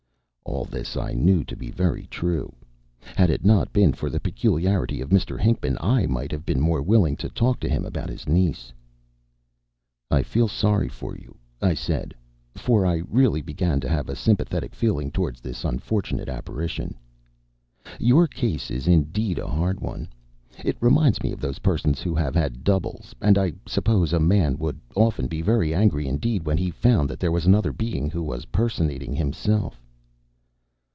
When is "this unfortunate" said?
15.37-16.27